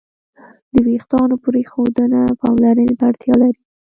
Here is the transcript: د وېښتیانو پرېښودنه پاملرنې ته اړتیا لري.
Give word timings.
د 0.73 0.75
وېښتیانو 0.87 1.35
پرېښودنه 1.45 2.19
پاملرنې 2.41 2.95
ته 2.99 3.03
اړتیا 3.09 3.35
لري. 3.41 3.59